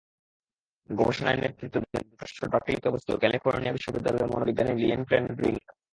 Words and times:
গবেষণায় 0.89 1.39
নেতৃত্ব 1.41 1.75
দেন 1.83 2.03
যুক্তরাষ্ট্রের 2.03 2.51
বার্কলিতে 2.53 2.89
অবস্থিত 2.89 3.13
ক্যালিফোর্নিয়া 3.17 3.75
বিশ্ববিদ্যালয়ের 3.77 4.31
মনোবিজ্ঞানী 4.33 4.73
লিয়েন 4.81 5.01
টেন 5.03 5.25
ব্রিংক। 5.37 5.63